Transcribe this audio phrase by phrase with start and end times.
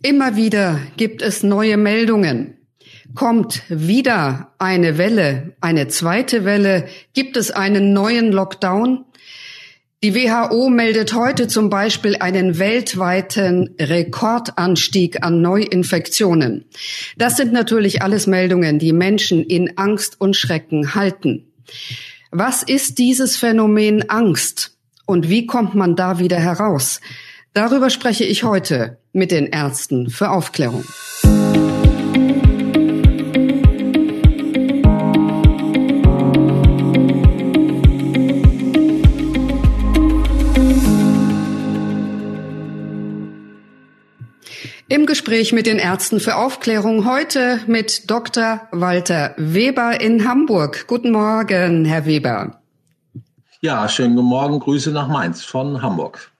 [0.00, 2.56] Immer wieder gibt es neue Meldungen.
[3.14, 6.88] Kommt wieder eine Welle, eine zweite Welle?
[7.12, 9.04] Gibt es einen neuen Lockdown?
[10.02, 16.64] Die WHO meldet heute zum Beispiel einen weltweiten Rekordanstieg an Neuinfektionen.
[17.16, 21.52] Das sind natürlich alles Meldungen, die Menschen in Angst und Schrecken halten.
[22.32, 27.00] Was ist dieses Phänomen Angst und wie kommt man da wieder heraus?
[27.54, 30.84] Darüber spreche ich heute mit den Ärzten für Aufklärung.
[44.88, 48.62] Im Gespräch mit den Ärzten für Aufklärung heute mit Dr.
[48.72, 50.86] Walter Weber in Hamburg.
[50.86, 52.62] Guten Morgen, Herr Weber.
[53.60, 54.58] Ja, schönen guten Morgen.
[54.58, 56.31] Grüße nach Mainz von Hamburg.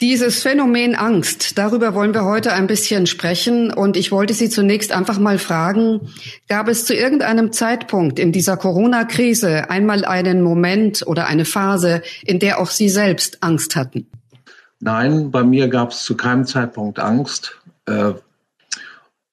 [0.00, 3.70] Dieses Phänomen Angst, darüber wollen wir heute ein bisschen sprechen.
[3.70, 6.08] Und ich wollte Sie zunächst einfach mal fragen,
[6.48, 12.38] gab es zu irgendeinem Zeitpunkt in dieser Corona-Krise einmal einen Moment oder eine Phase, in
[12.38, 14.06] der auch Sie selbst Angst hatten?
[14.78, 17.60] Nein, bei mir gab es zu keinem Zeitpunkt Angst.
[17.84, 18.14] Äh,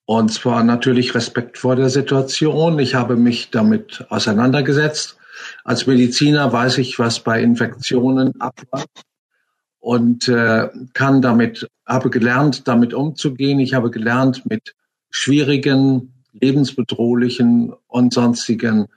[0.04, 2.78] und zwar natürlich Respekt vor der Situation.
[2.80, 5.16] Ich habe mich damit auseinandergesetzt.
[5.64, 9.07] Als Mediziner weiß ich, was bei Infektionen abläuft
[9.88, 13.62] und äh, kann damit, habe gelernt, damit umzugehen.
[13.62, 14.76] Ich habe gelernt, mit
[15.10, 18.88] schwierigen, lebensbedrohlichen und sonstigen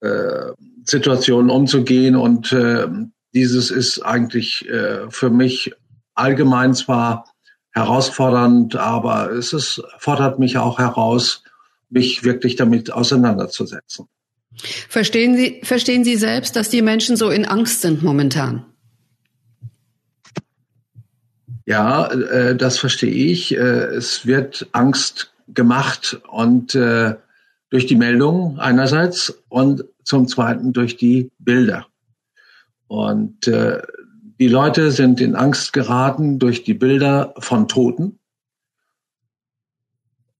[0.00, 0.52] äh,
[0.84, 2.16] Situationen umzugehen.
[2.16, 2.88] Und äh,
[3.34, 5.74] dieses ist eigentlich äh, für mich
[6.14, 7.26] allgemein zwar
[7.72, 11.44] herausfordernd, aber es ist, fordert mich auch heraus,
[11.90, 14.06] mich wirklich damit auseinanderzusetzen.
[14.88, 18.64] Verstehen Sie, verstehen Sie selbst, dass die Menschen so in Angst sind momentan?
[21.70, 23.56] Ja, äh, das verstehe ich.
[23.56, 27.14] Äh, es wird Angst gemacht und äh,
[27.68, 31.86] durch die Meldungen einerseits und zum Zweiten durch die Bilder.
[32.88, 33.82] Und äh,
[34.40, 38.18] die Leute sind in Angst geraten durch die Bilder von Toten.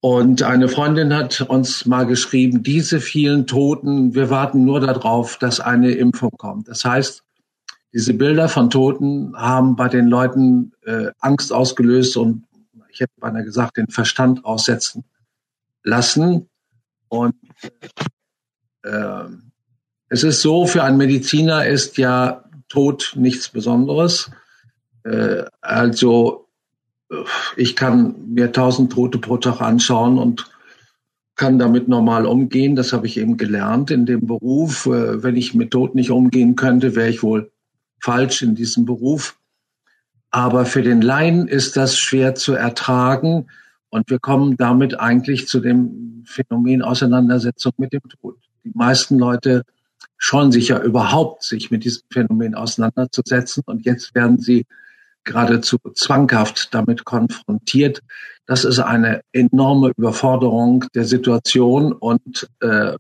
[0.00, 5.60] Und eine Freundin hat uns mal geschrieben, diese vielen Toten, wir warten nur darauf, dass
[5.60, 6.66] eine Impfung kommt.
[6.66, 7.22] Das heißt,
[7.92, 12.44] diese Bilder von Toten haben bei den Leuten äh, Angst ausgelöst und
[12.90, 15.04] ich hätte beinahe gesagt, den Verstand aussetzen
[15.82, 16.48] lassen.
[17.08, 17.34] Und
[18.82, 19.24] äh,
[20.08, 24.30] es ist so, für einen Mediziner ist ja Tod nichts Besonderes.
[25.04, 26.48] Äh, also
[27.56, 30.50] ich kann mir tausend Tote pro Tag anschauen und
[31.34, 32.76] kann damit normal umgehen.
[32.76, 34.86] Das habe ich eben gelernt in dem Beruf.
[34.86, 37.50] Äh, wenn ich mit Tod nicht umgehen könnte, wäre ich wohl
[38.00, 39.36] falsch in diesem Beruf.
[40.30, 43.48] Aber für den Laien ist das schwer zu ertragen.
[43.88, 48.36] Und wir kommen damit eigentlich zu dem Phänomen Auseinandersetzung mit dem Tod.
[48.64, 49.64] Die meisten Leute
[50.16, 53.64] scheuen sich ja überhaupt, sich mit diesem Phänomen auseinanderzusetzen.
[53.66, 54.66] Und jetzt werden sie
[55.24, 58.00] geradezu zwanghaft damit konfrontiert.
[58.46, 61.92] Das ist eine enorme Überforderung der Situation.
[61.92, 62.96] Und äh,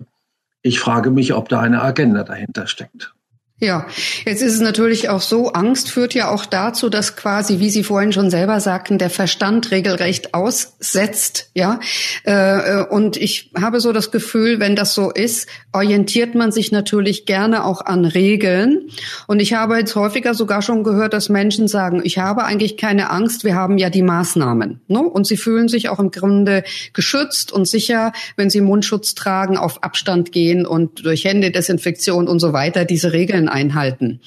[0.62, 3.14] ich frage mich, ob da eine Agenda dahinter steckt.
[3.62, 3.86] Ja,
[4.24, 7.84] jetzt ist es natürlich auch so, Angst führt ja auch dazu, dass quasi, wie Sie
[7.84, 11.78] vorhin schon selber sagten, der Verstand regelrecht aussetzt, ja.
[12.24, 17.26] Äh, und ich habe so das Gefühl, wenn das so ist, orientiert man sich natürlich
[17.26, 18.88] gerne auch an Regeln.
[19.26, 23.10] Und ich habe jetzt häufiger sogar schon gehört, dass Menschen sagen, ich habe eigentlich keine
[23.10, 24.80] Angst, wir haben ja die Maßnahmen.
[24.88, 25.00] Ne?
[25.00, 29.82] Und sie fühlen sich auch im Grunde geschützt und sicher, wenn sie Mundschutz tragen, auf
[29.82, 34.20] Abstand gehen und durch Händedesinfektion und so weiter diese Regeln einhalten.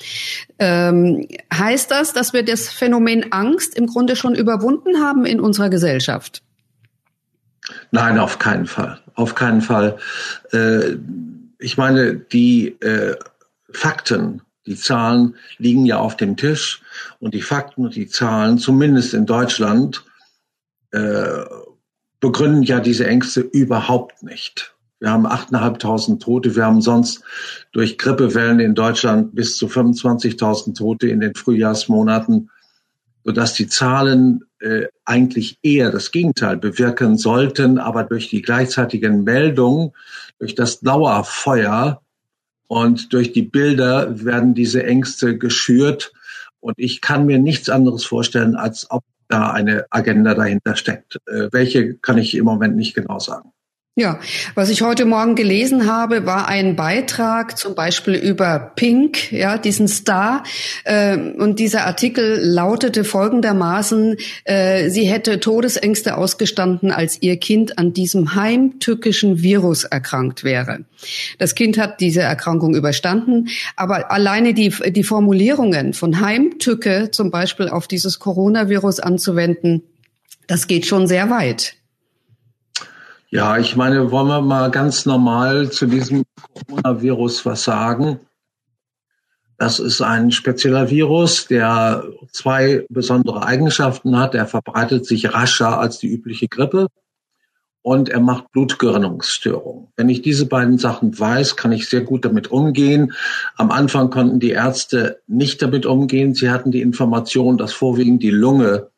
[0.60, 5.70] Ähm, heißt das, dass wir das Phänomen Angst im Grunde schon überwunden haben in unserer
[5.70, 6.42] Gesellschaft?
[7.92, 9.00] Nein, auf keinen Fall.
[9.16, 9.98] Auf keinen Fall.
[10.52, 10.96] Äh,
[11.60, 13.16] ich meine, die äh,
[13.72, 16.82] Fakten, die Zahlen liegen ja auf dem Tisch
[17.20, 20.04] und die Fakten und die Zahlen, zumindest in Deutschland,
[20.92, 21.44] äh,
[22.20, 24.73] begründen ja diese Ängste überhaupt nicht.
[25.04, 26.56] Wir haben 8.500 Tote.
[26.56, 27.24] Wir haben sonst
[27.74, 32.50] durch Grippewellen in Deutschland bis zu 25.000 Tote in den Frühjahrsmonaten,
[33.26, 37.80] sodass die Zahlen äh, eigentlich eher das Gegenteil bewirken sollten.
[37.80, 39.92] Aber durch die gleichzeitigen Meldungen,
[40.40, 42.02] durch das Dauerfeuer
[42.68, 46.14] und durch die Bilder werden diese Ängste geschürt.
[46.62, 51.20] Und ich kann mir nichts anderes vorstellen, als ob da eine Agenda dahinter steckt.
[51.28, 53.52] Äh, welche kann ich im Moment nicht genau sagen.
[53.96, 54.20] Ja,
[54.56, 59.88] was ich heute Morgen gelesen habe, war ein Beitrag zum Beispiel über Pink, ja, diesen
[59.88, 60.42] Star.
[60.84, 67.94] Äh, und dieser Artikel lautete folgendermaßen, äh, sie hätte Todesängste ausgestanden, als ihr Kind an
[67.94, 70.86] diesem heimtückischen Virus erkrankt wäre.
[71.38, 77.70] Das Kind hat diese Erkrankung überstanden, aber alleine die, die Formulierungen von Heimtücke zum Beispiel
[77.70, 79.84] auf dieses Coronavirus anzuwenden,
[80.48, 81.76] das geht schon sehr weit.
[83.34, 86.22] Ja, ich meine, wollen wir mal ganz normal zu diesem
[86.68, 88.20] Coronavirus was sagen?
[89.58, 94.36] Das ist ein spezieller Virus, der zwei besondere Eigenschaften hat.
[94.36, 96.90] Er verbreitet sich rascher als die übliche Grippe
[97.82, 99.88] und er macht Blutgerinnungsstörungen.
[99.96, 103.14] Wenn ich diese beiden Sachen weiß, kann ich sehr gut damit umgehen.
[103.56, 106.36] Am Anfang konnten die Ärzte nicht damit umgehen.
[106.36, 108.92] Sie hatten die Information, dass vorwiegend die Lunge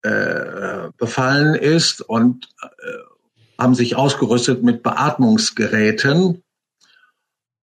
[0.00, 3.09] äh, befallen ist und äh,
[3.60, 6.42] haben sich ausgerüstet mit Beatmungsgeräten.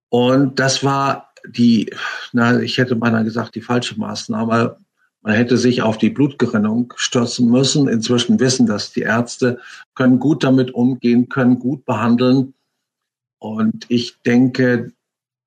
[0.10, 1.92] Und das war die,
[2.34, 4.78] na, ich hätte beinahe gesagt, die falsche Maßnahme.
[5.22, 7.88] Man hätte sich auf die Blutgerinnung stürzen müssen.
[7.88, 9.60] Inzwischen wissen das die Ärzte,
[9.96, 12.54] können gut damit umgehen, können gut behandeln.
[13.40, 14.92] Und ich denke,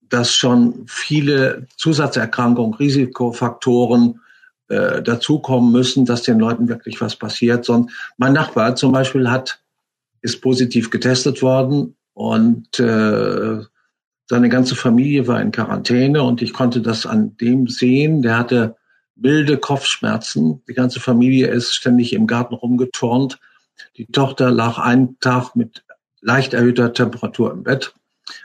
[0.09, 4.21] dass schon viele Zusatzerkrankungen, Risikofaktoren
[4.69, 7.65] äh, dazukommen müssen, dass den Leuten wirklich was passiert.
[7.65, 9.61] Sonst, mein Nachbar zum Beispiel hat
[10.20, 13.61] ist positiv getestet worden und äh,
[14.26, 18.20] seine ganze Familie war in Quarantäne und ich konnte das an dem sehen.
[18.23, 18.76] Der hatte
[19.15, 20.62] wilde Kopfschmerzen.
[20.69, 23.38] Die ganze Familie ist ständig im Garten rumgeturnt.
[23.97, 25.85] Die Tochter lag einen Tag mit
[26.21, 27.94] leicht erhöhter Temperatur im Bett.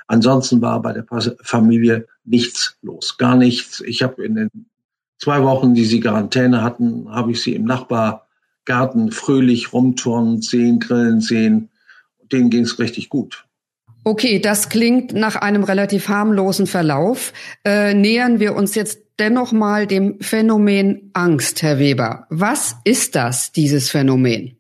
[0.07, 1.05] Ansonsten war bei der
[1.41, 3.81] Familie nichts los, gar nichts.
[3.81, 4.49] Ich habe in den
[5.17, 8.27] zwei Wochen, die sie Quarantäne hatten, habe ich sie im Nachbar
[8.65, 11.69] Garten fröhlich rumturnen sehen, grillen sehen.
[12.31, 13.45] Denen ging es richtig gut.
[14.05, 17.31] Okay, das klingt nach einem relativ harmlosen Verlauf.
[17.63, 22.27] Äh, nähern wir uns jetzt dennoch mal dem Phänomen Angst, Herr Weber.
[22.29, 24.57] Was ist das, dieses Phänomen?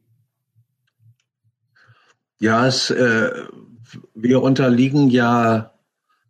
[2.39, 3.31] Ja, es, äh,
[4.13, 5.73] wir unterliegen ja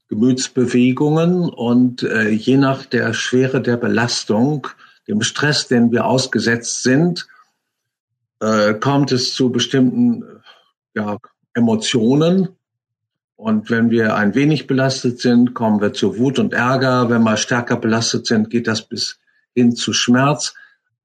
[0.09, 4.67] Gemütsbewegungen und äh, je nach der Schwere der Belastung,
[5.07, 7.27] dem Stress, den wir ausgesetzt sind,
[8.43, 10.23] äh, kommt es zu bestimmten
[10.93, 11.17] ja,
[11.53, 12.49] Emotionen.
[13.35, 17.09] Und wenn wir ein wenig belastet sind, kommen wir zu Wut und Ärger.
[17.09, 19.19] Wenn wir stärker belastet sind, geht das bis
[19.55, 20.55] hin zu Schmerz.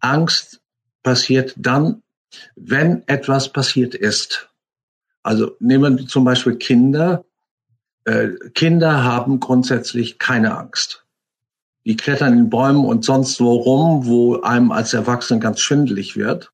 [0.01, 0.61] Angst
[1.03, 2.03] passiert dann,
[2.57, 4.49] wenn etwas passiert ist.
[5.23, 7.25] Also nehmen wir zum Beispiel Kinder.
[8.05, 11.05] Äh, Kinder haben grundsätzlich keine Angst.
[11.85, 16.53] Die klettern in Bäumen und sonst wo rum, wo einem als Erwachsenen ganz schwindelig wird.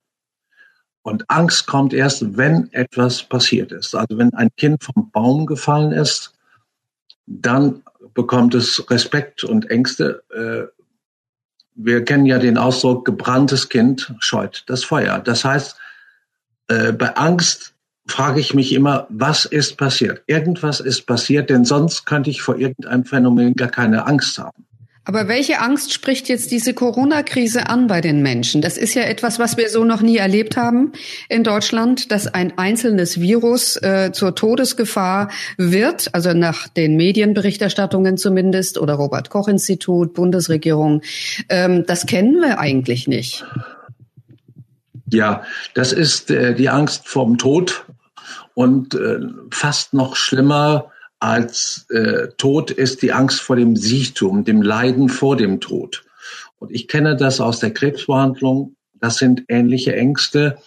[1.05, 3.95] Und Angst kommt erst, wenn etwas passiert ist.
[3.95, 6.33] Also wenn ein Kind vom Baum gefallen ist,
[7.27, 7.83] dann
[8.15, 10.23] bekommt es Respekt und Ängste.
[10.35, 10.73] Äh,
[11.75, 15.19] wir kennen ja den Ausdruck, gebranntes Kind scheut das Feuer.
[15.19, 15.77] Das heißt,
[16.69, 17.75] äh, bei Angst
[18.06, 20.23] frage ich mich immer, was ist passiert?
[20.27, 24.65] Irgendwas ist passiert, denn sonst könnte ich vor irgendeinem Phänomen gar keine Angst haben.
[25.06, 28.62] Aber welche Angst spricht jetzt diese Corona-Krise an bei den Menschen?
[28.62, 30.93] Das ist ja etwas, was wir so noch nie erlebt haben
[31.29, 38.79] in Deutschland, dass ein einzelnes Virus äh, zur Todesgefahr wird, also nach den Medienberichterstattungen zumindest
[38.79, 41.03] oder Robert Koch Institut, Bundesregierung.
[41.51, 43.45] Ähm, das kennen wir eigentlich nicht.
[45.12, 45.43] Ja,
[45.75, 47.84] das ist äh, die Angst vorm Tod
[48.55, 49.19] und äh,
[49.51, 50.91] fast noch schlimmer
[51.24, 56.04] als äh, Tod ist die Angst vor dem Siechtum, dem Leiden vor dem Tod.
[56.58, 58.76] Und ich kenne das aus der Krebsbehandlung.
[58.93, 60.58] Das sind ähnliche Ängste.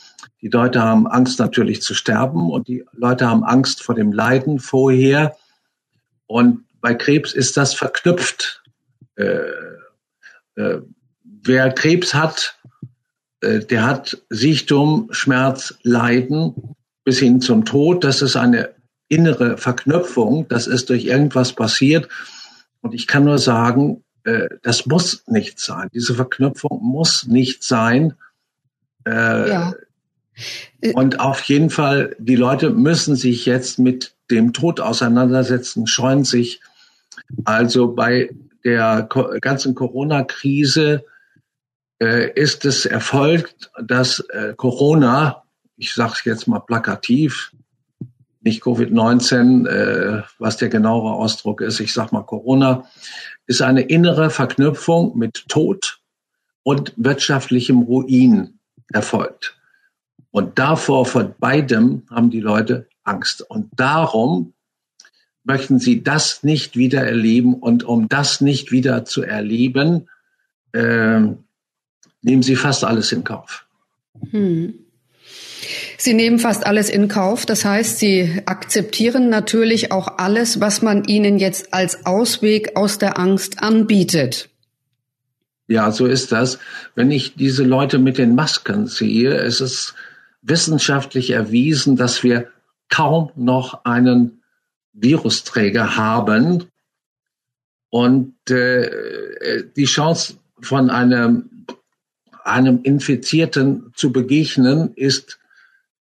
[0.41, 4.57] Die Leute haben Angst natürlich zu sterben und die Leute haben Angst vor dem Leiden
[4.57, 5.37] vorher.
[6.25, 8.63] Und bei Krebs ist das verknüpft.
[9.15, 9.41] Äh,
[10.55, 10.81] äh,
[11.23, 12.57] wer Krebs hat,
[13.41, 18.03] äh, der hat Siechtum, Schmerz, Leiden bis hin zum Tod.
[18.03, 18.76] Das ist eine
[19.07, 22.09] innere Verknüpfung, das ist durch irgendwas passiert.
[22.81, 25.89] Und ich kann nur sagen, äh, das muss nicht sein.
[25.93, 28.13] Diese Verknüpfung muss nicht sein.
[29.05, 29.73] Äh, ja.
[30.93, 36.61] Und auf jeden Fall, die Leute müssen sich jetzt mit dem Tod auseinandersetzen, scheuen sich.
[37.45, 38.29] Also bei
[38.63, 39.07] der
[39.41, 41.05] ganzen Corona-Krise
[41.99, 45.43] äh, ist es erfolgt, dass äh, Corona,
[45.77, 47.51] ich sage es jetzt mal plakativ,
[48.41, 52.86] nicht Covid-19, äh, was der genauere Ausdruck ist, ich sag mal Corona,
[53.46, 56.00] ist eine innere Verknüpfung mit Tod
[56.63, 58.60] und wirtschaftlichem Ruin
[58.91, 59.58] erfolgt.
[60.32, 63.41] Und davor von beidem haben die Leute Angst.
[63.41, 64.53] Und darum
[65.44, 67.53] möchten sie das nicht wieder erleben.
[67.53, 70.10] Und um das nicht wieder zu erleben,
[70.74, 71.22] äh,
[72.22, 73.65] nehmen sie fast alles in Kauf.
[74.32, 74.87] Hm.
[75.98, 77.46] Sie nehmen fast alles in Kauf.
[77.46, 83.18] Das heißt, Sie akzeptieren natürlich auch alles, was man Ihnen jetzt als Ausweg aus der
[83.20, 84.50] Angst anbietet.
[85.68, 86.60] Ja, so ist das.
[86.96, 89.96] Wenn ich diese Leute mit den Masken sehe, es ist
[90.42, 92.48] wissenschaftlich erwiesen, dass wir
[92.89, 94.44] kaum noch einen
[94.94, 96.66] Virusträger haben.
[97.89, 101.66] Und äh, die Chance von einem,
[102.44, 105.39] einem Infizierten zu begegnen ist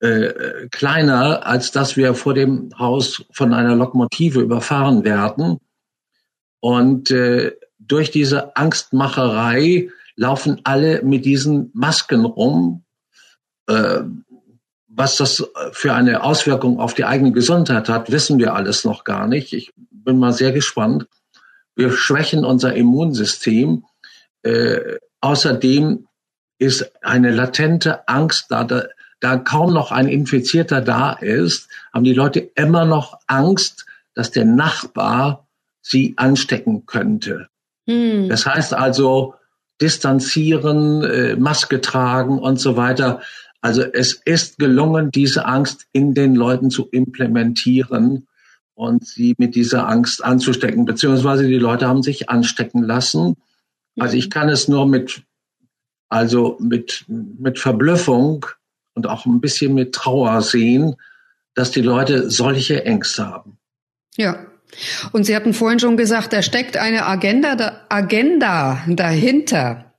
[0.01, 5.59] äh, kleiner, als dass wir vor dem Haus von einer Lokomotive überfahren werden.
[6.61, 12.85] Und äh, durch diese Angstmacherei laufen alle mit diesen Masken rum.
[13.67, 14.01] Äh,
[14.89, 19.27] was das für eine Auswirkung auf die eigene Gesundheit hat, wissen wir alles noch gar
[19.29, 19.53] nicht.
[19.53, 21.07] Ich bin mal sehr gespannt.
[21.77, 23.85] Wir schwächen unser Immunsystem.
[24.43, 26.07] Äh, außerdem
[26.59, 28.65] ist eine latente Angst da,
[29.21, 34.45] da, kaum noch ein Infizierter da ist, haben die Leute immer noch Angst, dass der
[34.45, 35.47] Nachbar
[35.83, 37.49] sie anstecken könnte.
[37.87, 38.29] Hm.
[38.29, 39.35] Das heißt also,
[39.81, 43.21] distanzieren, äh, Maske tragen und so weiter.
[43.61, 48.27] Also es ist gelungen, diese Angst in den Leuten zu implementieren
[48.75, 53.37] und sie mit dieser Angst anzustecken, beziehungsweise die Leute haben sich anstecken lassen.
[53.99, 55.23] Also ich kann es nur mit,
[56.09, 58.47] also mit, mit Verblüffung
[59.01, 60.97] und auch ein bisschen mit Trauer sehen,
[61.55, 63.59] dass die Leute solche Ängste haben.
[64.17, 64.47] Ja.
[65.13, 69.90] Und Sie hatten vorhin schon gesagt, da steckt eine Agenda, Agenda dahinter.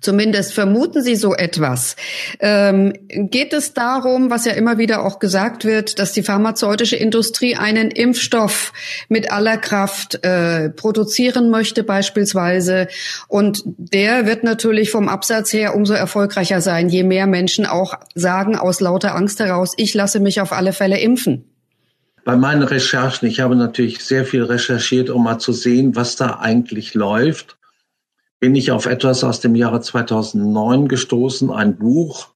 [0.00, 1.96] Zumindest vermuten Sie so etwas.
[2.40, 7.56] Ähm, geht es darum, was ja immer wieder auch gesagt wird, dass die pharmazeutische Industrie
[7.56, 8.72] einen Impfstoff
[9.08, 12.88] mit aller Kraft äh, produzieren möchte beispielsweise.
[13.28, 18.56] Und der wird natürlich vom Absatz her umso erfolgreicher sein, je mehr Menschen auch sagen
[18.56, 21.44] aus lauter Angst heraus, ich lasse mich auf alle Fälle impfen.
[22.24, 26.38] Bei meinen Recherchen, ich habe natürlich sehr viel recherchiert, um mal zu sehen, was da
[26.40, 27.56] eigentlich läuft
[28.42, 32.26] bin ich auf etwas aus dem Jahre 2009 gestoßen, ein Buch,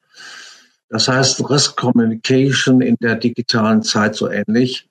[0.88, 4.88] das heißt Risk Communication in der digitalen Zeit so ähnlich.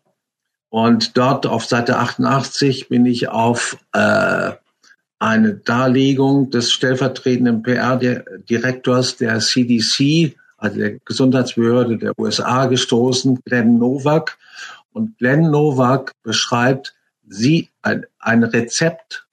[0.67, 4.51] Und dort auf Seite 88 bin ich auf äh,
[5.17, 14.37] eine Darlegung des stellvertretenden PR-Direktors der CDC, also der Gesundheitsbehörde der USA, gestoßen, Glenn Nowak.
[14.91, 16.93] Und Glenn Nowak beschreibt
[17.25, 19.24] sie ein, ein Rezept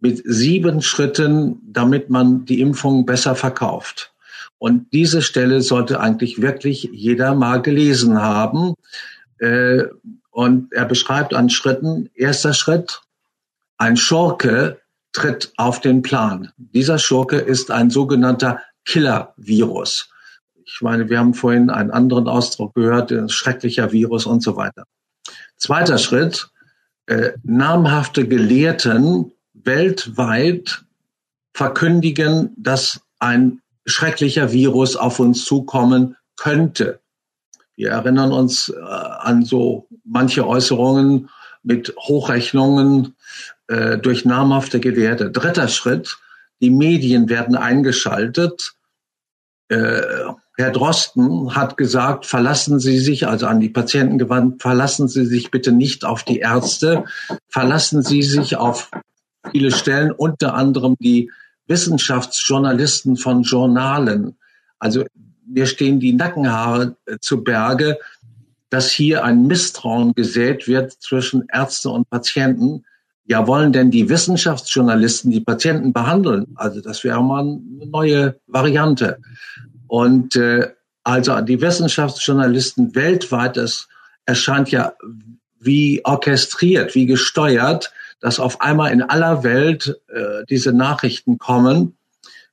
[0.00, 4.12] mit sieben Schritten, damit man die Impfung besser verkauft.
[4.58, 8.74] Und diese Stelle sollte eigentlich wirklich jeder mal gelesen haben.
[9.38, 9.84] Äh,
[10.30, 13.00] und er beschreibt an Schritten, erster Schritt,
[13.78, 14.80] ein Schurke
[15.12, 16.52] tritt auf den Plan.
[16.56, 20.10] Dieser Schurke ist ein sogenannter Killer-Virus.
[20.64, 24.84] Ich meine, wir haben vorhin einen anderen Ausdruck gehört, ein schrecklicher Virus und so weiter.
[25.56, 26.48] Zweiter Schritt,
[27.06, 29.32] äh, namhafte Gelehrten
[29.64, 30.84] weltweit
[31.52, 37.00] verkündigen, dass ein schrecklicher Virus auf uns zukommen könnte.
[37.76, 41.30] Wir erinnern uns äh, an so manche Äußerungen
[41.62, 43.16] mit Hochrechnungen
[43.68, 45.30] äh, durch namhafte Gewährte.
[45.30, 46.18] Dritter Schritt,
[46.60, 48.72] die Medien werden eingeschaltet.
[49.68, 50.02] Äh,
[50.56, 55.50] Herr Drosten hat gesagt, verlassen Sie sich, also an die Patienten gewandt, verlassen Sie sich
[55.50, 57.04] bitte nicht auf die Ärzte,
[57.48, 58.90] verlassen Sie sich auf
[59.50, 61.30] viele Stellen, unter anderem die
[61.66, 64.36] Wissenschaftsjournalisten von Journalen.
[64.78, 65.04] Also
[65.46, 67.98] mir stehen die Nackenhaare äh, zu Berge,
[68.70, 72.84] dass hier ein Misstrauen gesät wird zwischen Ärzte und Patienten.
[73.24, 76.46] Ja, wollen denn die Wissenschaftsjournalisten die Patienten behandeln?
[76.56, 79.18] Also das wäre mal eine neue Variante.
[79.86, 80.68] Und äh,
[81.02, 83.88] also die Wissenschaftsjournalisten weltweit, das
[84.26, 84.92] erscheint ja
[85.58, 91.96] wie orchestriert, wie gesteuert, dass auf einmal in aller Welt äh, diese Nachrichten kommen.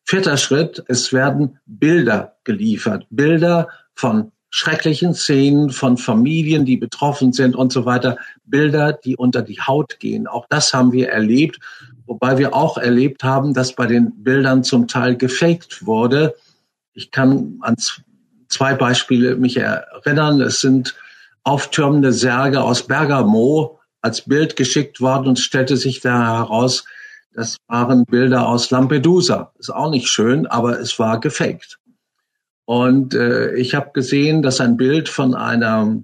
[0.04, 3.06] Vierter Schritt, es werden Bilder geliefert.
[3.10, 8.18] Bilder von schrecklichen Szenen, von Familien, die betroffen sind und so weiter.
[8.46, 10.28] Bilder, die unter die Haut gehen.
[10.28, 11.60] Auch das haben wir erlebt.
[12.06, 16.36] Wobei wir auch erlebt haben, dass bei den Bildern zum Teil gefaked wurde.
[16.94, 17.76] Ich kann an
[18.48, 20.40] zwei Beispiele mich erinnern.
[20.42, 20.96] Es sind
[21.44, 26.86] auftürmende Särge aus Bergamo, als Bild geschickt worden und stellte sich da heraus,
[27.34, 29.52] das waren Bilder aus Lampedusa.
[29.60, 31.78] Ist auch nicht schön, aber es war gefaked.
[32.64, 36.02] Und äh, ich habe gesehen, dass ein Bild von einer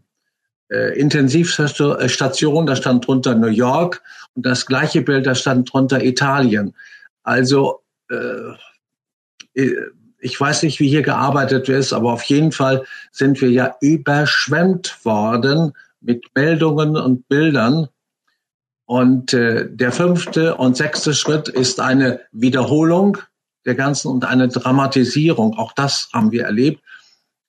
[0.70, 4.04] äh, Intensivstation, da stand drunter New York
[4.36, 6.76] und das gleiche Bild, da stand drunter Italien.
[7.24, 9.64] Also äh,
[10.20, 15.06] ich weiß nicht, wie hier gearbeitet ist, aber auf jeden Fall sind wir ja überschwemmt
[15.06, 17.88] worden mit Meldungen und Bildern.
[18.86, 23.18] Und äh, der fünfte und sechste Schritt ist eine Wiederholung
[23.66, 25.58] der ganzen und eine Dramatisierung.
[25.58, 26.82] Auch das haben wir erlebt.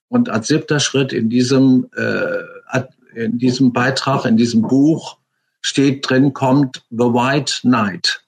[0.07, 2.83] Und als siebter Schritt in diesem, äh,
[3.15, 5.17] in diesem Beitrag, in diesem Buch
[5.61, 8.23] steht drin, kommt The White Knight.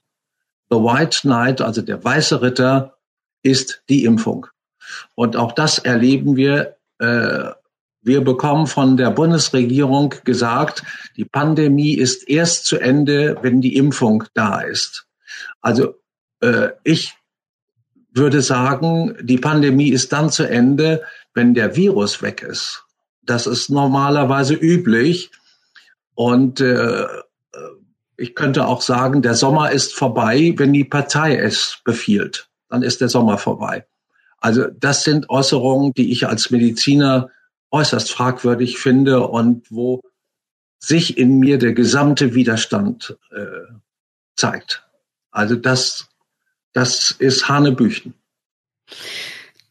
[0.70, 2.98] The White Knight, also der weiße Ritter,
[3.42, 4.48] ist die Impfung.
[5.16, 6.76] Und auch das erleben wir.
[7.00, 7.52] Äh,
[8.08, 10.84] wir bekommen von der Bundesregierung gesagt,
[11.18, 15.06] die Pandemie ist erst zu Ende, wenn die Impfung da ist.
[15.62, 15.96] Also
[16.40, 17.14] äh, ich
[18.14, 22.86] würde sagen, die Pandemie ist dann zu Ende, wenn der Virus weg ist.
[23.24, 25.30] Das ist normalerweise üblich.
[26.16, 27.06] Und äh,
[28.16, 32.50] ich könnte auch sagen, der Sommer ist vorbei, wenn die Partei es befiehlt.
[32.70, 33.86] Dann ist der Sommer vorbei.
[34.40, 37.30] Also das sind Äußerungen, die ich als Mediziner
[37.72, 40.02] äußerst fragwürdig finde und wo
[40.80, 43.74] sich in mir der gesamte Widerstand äh,
[44.36, 44.88] zeigt.
[45.32, 46.10] Also das,
[46.74, 48.14] das ist Hanebüchen.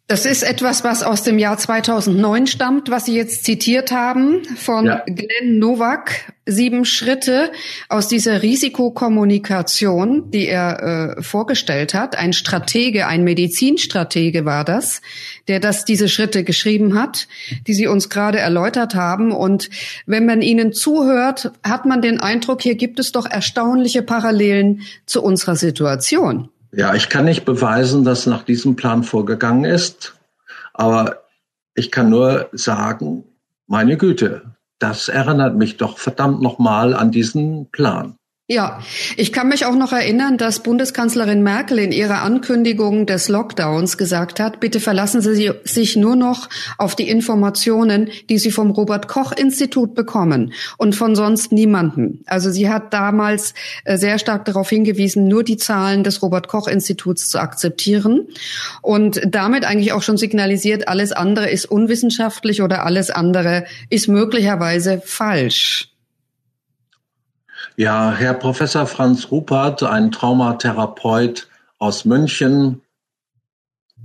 [0.08, 4.86] Das ist etwas, was aus dem Jahr 2009 stammt, was Sie jetzt zitiert haben von
[4.86, 5.02] ja.
[5.04, 6.32] Glenn Nowak.
[6.48, 7.50] Sieben Schritte
[7.88, 12.16] aus dieser Risikokommunikation, die er äh, vorgestellt hat.
[12.16, 15.02] Ein Stratege, ein Medizinstratege war das,
[15.48, 17.26] der das diese Schritte geschrieben hat,
[17.66, 19.32] die Sie uns gerade erläutert haben.
[19.32, 19.70] Und
[20.06, 25.24] wenn man Ihnen zuhört, hat man den Eindruck, hier gibt es doch erstaunliche Parallelen zu
[25.24, 26.48] unserer Situation.
[26.72, 30.14] Ja, ich kann nicht beweisen, dass nach diesem Plan vorgegangen ist,
[30.74, 31.24] aber
[31.74, 33.24] ich kann nur sagen,
[33.66, 38.16] meine Güte, das erinnert mich doch verdammt nochmal an diesen Plan.
[38.48, 38.80] Ja,
[39.16, 44.38] ich kann mich auch noch erinnern, dass Bundeskanzlerin Merkel in ihrer Ankündigung des Lockdowns gesagt
[44.38, 46.48] hat, bitte verlassen Sie sich nur noch
[46.78, 52.22] auf die Informationen, die Sie vom Robert Koch Institut bekommen und von sonst niemanden.
[52.26, 53.52] Also sie hat damals
[53.84, 58.28] äh, sehr stark darauf hingewiesen, nur die Zahlen des Robert Koch Instituts zu akzeptieren
[58.80, 65.02] und damit eigentlich auch schon signalisiert, alles andere ist unwissenschaftlich oder alles andere ist möglicherweise
[65.04, 65.95] falsch.
[67.78, 72.80] Ja, Herr Professor Franz Rupert, ein Traumatherapeut aus München,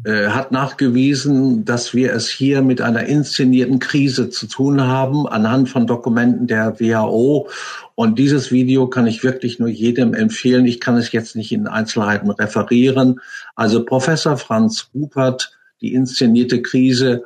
[0.03, 5.69] äh, hat nachgewiesen, dass wir es hier mit einer inszenierten Krise zu tun haben, anhand
[5.69, 7.47] von Dokumenten der WHO.
[7.95, 10.65] Und dieses Video kann ich wirklich nur jedem empfehlen.
[10.65, 13.21] Ich kann es jetzt nicht in Einzelheiten referieren.
[13.55, 17.23] Also Professor Franz Rupert, die inszenierte Krise.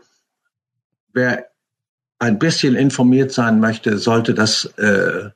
[1.11, 1.47] Wer
[2.19, 5.29] ein bisschen informiert sein möchte, sollte das äh,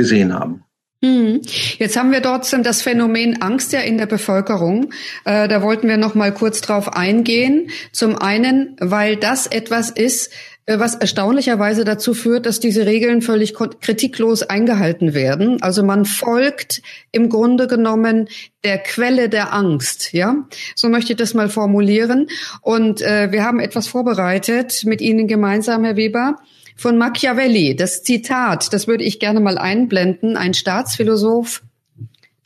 [0.00, 0.64] gesehen haben.
[1.02, 1.40] Hm.
[1.78, 4.92] Jetzt haben wir trotzdem das Phänomen Angst ja in der Bevölkerung.
[5.24, 7.70] Äh, da wollten wir noch mal kurz drauf eingehen.
[7.90, 10.30] Zum einen, weil das etwas ist,
[10.66, 15.62] äh, was erstaunlicherweise dazu führt, dass diese Regeln völlig kritiklos eingehalten werden.
[15.62, 16.82] Also man folgt
[17.12, 18.28] im Grunde genommen
[18.62, 20.36] der Quelle der Angst, ja?
[20.74, 22.26] So möchte ich das mal formulieren.
[22.60, 26.36] Und äh, wir haben etwas vorbereitet mit Ihnen gemeinsam, Herr Weber
[26.80, 27.76] von Machiavelli.
[27.76, 31.62] Das Zitat, das würde ich gerne mal einblenden, ein Staatsphilosoph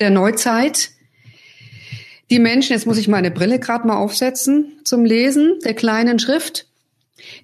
[0.01, 0.91] der Neuzeit.
[2.31, 6.67] Die Menschen, jetzt muss ich meine Brille gerade mal aufsetzen zum Lesen der kleinen Schrift.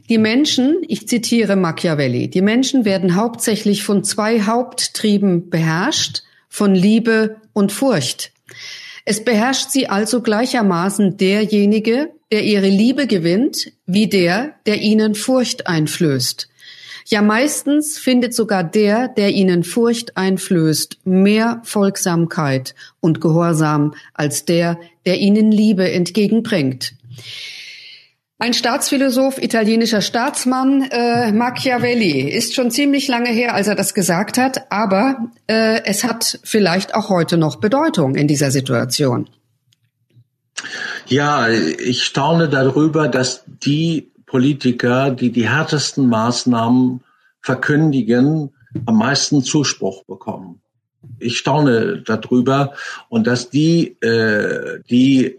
[0.08, 7.36] Die Menschen, ich zitiere Machiavelli, die Menschen werden hauptsächlich von zwei Haupttrieben beherrscht, von Liebe
[7.52, 8.32] und Furcht.
[9.04, 15.68] Es beherrscht sie also gleichermaßen derjenige, der ihre Liebe gewinnt, wie der, der ihnen Furcht
[15.68, 16.49] einflößt.
[17.10, 24.78] Ja, meistens findet sogar der, der ihnen Furcht einflößt, mehr Folgsamkeit und Gehorsam als der,
[25.04, 26.94] der ihnen Liebe entgegenbringt.
[28.38, 34.38] Ein Staatsphilosoph, italienischer Staatsmann, äh, Machiavelli, ist schon ziemlich lange her, als er das gesagt
[34.38, 35.16] hat, aber
[35.48, 39.28] äh, es hat vielleicht auch heute noch Bedeutung in dieser Situation.
[41.08, 47.02] Ja, ich staune darüber, dass die Politiker, die die härtesten Maßnahmen
[47.40, 48.54] verkündigen,
[48.86, 50.62] am meisten Zuspruch bekommen.
[51.18, 52.74] Ich staune darüber
[53.08, 55.36] und dass die, äh, die,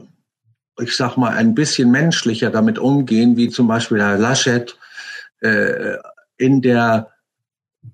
[0.77, 4.77] ich sag mal, ein bisschen menschlicher damit umgehen, wie zum Beispiel Herr Laschet,
[5.39, 5.95] äh,
[6.37, 7.11] in der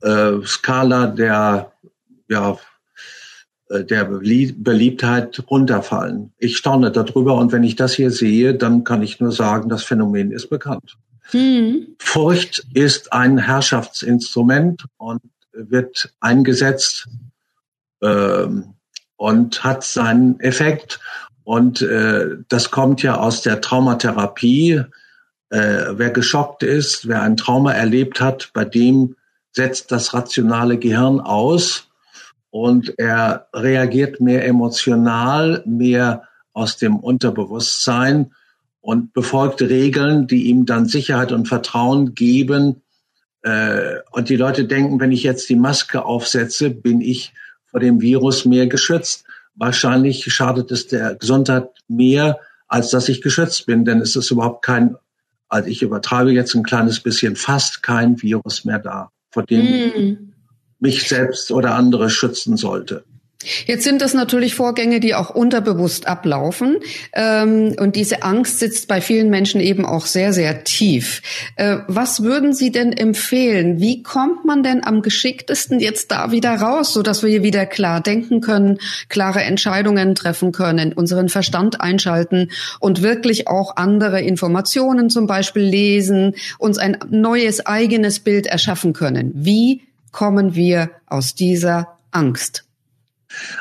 [0.02, 1.74] äh, Skala der,
[2.28, 2.58] ja,
[3.70, 6.32] der Beliebtheit runterfallen.
[6.38, 9.84] Ich staune darüber und wenn ich das hier sehe, dann kann ich nur sagen, das
[9.84, 10.98] Phänomen ist bekannt.
[11.34, 11.96] Mhm.
[12.00, 17.10] Furcht ist ein Herrschaftsinstrument und wird eingesetzt
[18.02, 18.76] ähm,
[19.16, 21.00] und hat seinen Effekt.
[21.44, 24.84] Und äh, das kommt ja aus der Traumatherapie.
[25.50, 29.16] Äh, wer geschockt ist, wer ein Trauma erlebt hat, bei dem
[29.52, 31.87] setzt das rationale Gehirn aus
[32.50, 38.32] und er reagiert mehr emotional, mehr aus dem Unterbewusstsein
[38.82, 42.82] und befolgt Regeln, die ihm dann Sicherheit und Vertrauen geben.
[43.44, 47.34] Äh, und die Leute denken, wenn ich jetzt die Maske aufsetze, bin ich
[47.66, 49.26] vor dem Virus mehr geschützt.
[49.56, 54.64] Wahrscheinlich schadet es der Gesundheit mehr, als dass ich geschützt bin, denn es ist überhaupt
[54.64, 54.96] kein,
[55.48, 60.27] also ich übertreibe jetzt ein kleines bisschen, fast kein Virus mehr da, vor dem mm.
[60.80, 63.04] Mich selbst oder andere schützen sollte.
[63.66, 66.78] Jetzt sind das natürlich Vorgänge, die auch unterbewusst ablaufen.
[67.14, 71.22] Ähm, und diese Angst sitzt bei vielen Menschen eben auch sehr, sehr tief.
[71.56, 73.80] Äh, was würden Sie denn empfehlen?
[73.80, 78.02] Wie kommt man denn am geschicktesten jetzt da wieder raus, sodass wir hier wieder klar
[78.02, 85.28] denken können, klare Entscheidungen treffen können, unseren Verstand einschalten und wirklich auch andere Informationen zum
[85.28, 89.32] Beispiel lesen, uns ein neues eigenes Bild erschaffen können?
[89.36, 92.64] Wie kommen wir aus dieser Angst?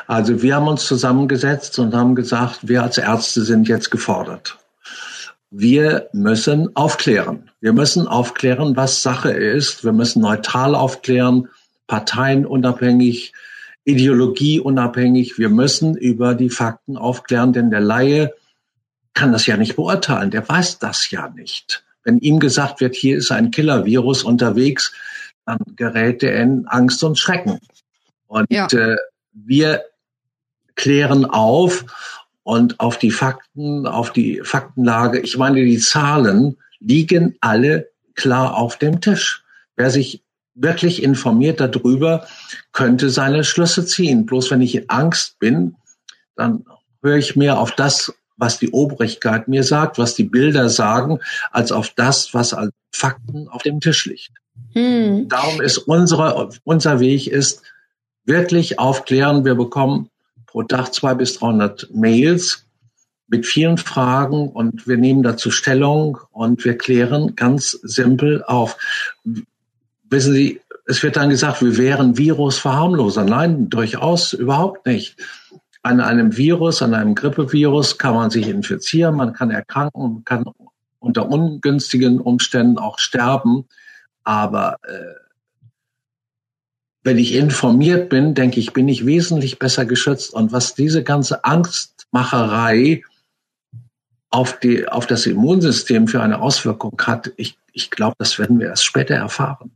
[0.07, 4.57] Also wir haben uns zusammengesetzt und haben gesagt, wir als Ärzte sind jetzt gefordert.
[5.49, 7.49] Wir müssen aufklären.
[7.61, 9.83] Wir müssen aufklären, was Sache ist.
[9.83, 11.47] Wir müssen neutral aufklären,
[11.87, 13.33] parteienunabhängig,
[13.85, 15.37] ideologieunabhängig.
[15.37, 18.33] Wir müssen über die Fakten aufklären, denn der Laie
[19.13, 20.31] kann das ja nicht beurteilen.
[20.31, 21.83] Der weiß das ja nicht.
[22.03, 24.93] Wenn ihm gesagt wird, hier ist ein Killer-Virus unterwegs,
[25.47, 27.59] dann gerät er in Angst und Schrecken.
[28.27, 28.67] Und ja.
[28.67, 28.97] äh,
[29.31, 29.85] wir
[30.75, 31.85] klären auf
[32.43, 35.19] und auf die Fakten, auf die Faktenlage.
[35.19, 39.43] Ich meine, die Zahlen liegen alle klar auf dem Tisch.
[39.77, 40.21] Wer sich
[40.53, 42.27] wirklich informiert darüber,
[42.73, 44.25] könnte seine Schlüsse ziehen.
[44.25, 45.75] Bloß wenn ich in Angst bin,
[46.35, 46.65] dann
[47.01, 51.19] höre ich mehr auf das, was die Obrigkeit mir sagt, was die Bilder sagen,
[51.51, 54.31] als auf das, was als Fakten auf dem Tisch liegt.
[54.73, 55.27] Hm.
[55.27, 57.63] Darum ist unsere, unser Weg ist,
[58.25, 59.45] wirklich aufklären.
[59.45, 60.09] Wir bekommen
[60.45, 62.65] pro Tag zwei bis 300 Mails
[63.27, 68.77] mit vielen Fragen und wir nehmen dazu Stellung und wir klären ganz simpel auf.
[70.09, 73.25] Wissen Sie, es wird dann gesagt, wir wären Virusverharmloser.
[73.25, 75.17] Nein, durchaus überhaupt nicht.
[75.83, 80.45] An einem Virus, an einem Grippevirus kann man sich infizieren, man kann erkranken, man kann
[80.99, 83.65] unter ungünstigen Umständen auch sterben.
[84.27, 85.15] Aber äh,
[87.01, 90.33] wenn ich informiert bin, denke ich, bin ich wesentlich besser geschützt.
[90.33, 93.03] Und was diese ganze Angstmacherei
[94.29, 98.67] auf, die, auf das Immunsystem für eine Auswirkung hat, ich, ich glaube, das werden wir
[98.67, 99.71] erst später erfahren.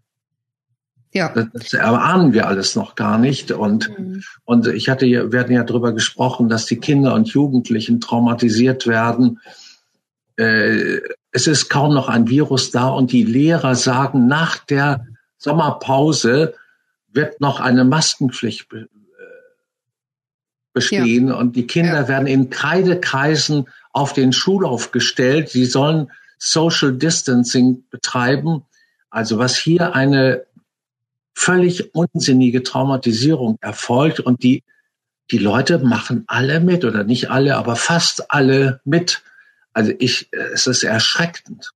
[1.14, 1.32] Ja.
[1.34, 3.54] Das, das erahnen wir alles noch gar nicht.
[3.54, 4.22] Und, mhm.
[4.44, 9.40] und ich hatte, wir hatten ja darüber gesprochen, dass die Kinder und Jugendlichen traumatisiert werden.
[10.38, 16.54] Äh, es ist kaum noch ein Virus da und die Lehrer sagen nach der Sommerpause,
[17.14, 18.88] wird noch eine Maskenpflicht be äh,
[20.74, 21.36] bestehen ja.
[21.36, 22.08] und die Kinder ja.
[22.08, 25.50] werden in Kreidekreisen auf den Schulauf gestellt.
[25.50, 28.64] Sie sollen Social Distancing betreiben.
[29.10, 30.46] Also was hier eine
[31.34, 34.64] völlig unsinnige Traumatisierung erfolgt und die,
[35.32, 39.24] die Leute machen alle mit oder nicht alle, aber fast alle mit.
[39.74, 41.72] Also ich, es ist erschreckend.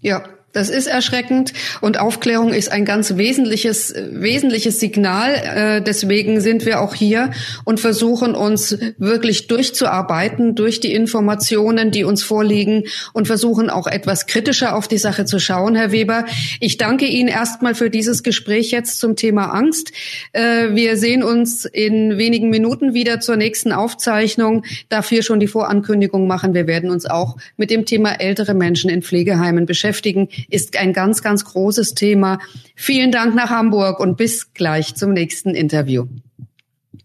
[0.00, 5.34] Ja, das ist erschreckend und Aufklärung ist ein ganz wesentliches, wesentliches Signal.
[5.34, 7.30] Äh, deswegen sind wir auch hier
[7.64, 14.26] und versuchen uns wirklich durchzuarbeiten durch die Informationen, die uns vorliegen und versuchen auch etwas
[14.26, 16.24] kritischer auf die Sache zu schauen, Herr Weber.
[16.58, 19.92] Ich danke Ihnen erstmal für dieses Gespräch jetzt zum Thema Angst.
[20.32, 24.64] Äh, wir sehen uns in wenigen Minuten wieder zur nächsten Aufzeichnung.
[24.88, 26.54] Dafür schon die Vorankündigung machen.
[26.54, 31.22] Wir werden uns auch mit dem Thema ältere Menschen in Pflegeheimen beschäftigen ist ein ganz,
[31.22, 32.38] ganz großes Thema.
[32.74, 36.06] Vielen Dank nach Hamburg und bis gleich zum nächsten Interview.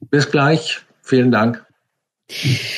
[0.10, 0.82] Bis gleich.
[1.02, 1.66] Vielen Dank.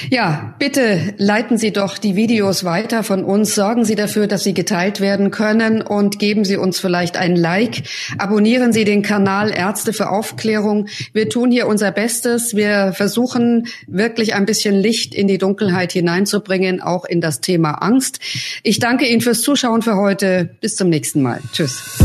[0.09, 3.55] Ja, bitte leiten Sie doch die Videos weiter von uns.
[3.55, 7.83] Sorgen Sie dafür, dass sie geteilt werden können und geben Sie uns vielleicht ein Like.
[8.17, 10.87] Abonnieren Sie den Kanal Ärzte für Aufklärung.
[11.13, 12.55] Wir tun hier unser Bestes.
[12.55, 18.19] Wir versuchen wirklich ein bisschen Licht in die Dunkelheit hineinzubringen, auch in das Thema Angst.
[18.63, 20.49] Ich danke Ihnen fürs Zuschauen für heute.
[20.61, 21.39] Bis zum nächsten Mal.
[21.51, 21.99] Tschüss.